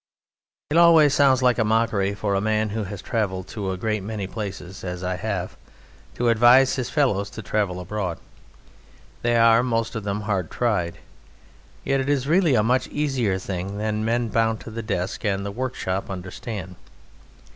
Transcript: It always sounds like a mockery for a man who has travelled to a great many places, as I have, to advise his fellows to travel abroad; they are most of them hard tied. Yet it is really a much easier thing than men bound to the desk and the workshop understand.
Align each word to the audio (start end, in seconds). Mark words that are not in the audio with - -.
It 0.71 0.77
always 0.77 1.13
sounds 1.13 1.43
like 1.43 1.59
a 1.59 1.63
mockery 1.63 2.15
for 2.15 2.33
a 2.33 2.41
man 2.41 2.69
who 2.69 2.85
has 2.85 3.03
travelled 3.03 3.47
to 3.49 3.69
a 3.69 3.77
great 3.77 4.01
many 4.01 4.25
places, 4.25 4.83
as 4.83 5.03
I 5.03 5.15
have, 5.15 5.55
to 6.15 6.29
advise 6.29 6.73
his 6.75 6.89
fellows 6.89 7.29
to 7.29 7.43
travel 7.43 7.79
abroad; 7.79 8.17
they 9.21 9.35
are 9.37 9.61
most 9.61 9.93
of 9.93 10.03
them 10.03 10.21
hard 10.21 10.49
tied. 10.49 10.97
Yet 11.83 11.99
it 11.99 12.09
is 12.09 12.27
really 12.27 12.55
a 12.55 12.63
much 12.63 12.87
easier 12.87 13.37
thing 13.37 13.77
than 13.77 14.03
men 14.03 14.29
bound 14.29 14.59
to 14.61 14.71
the 14.71 14.81
desk 14.81 15.23
and 15.23 15.45
the 15.45 15.51
workshop 15.51 16.09
understand. 16.09 16.77